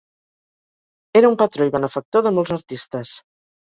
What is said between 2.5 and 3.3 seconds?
artistes.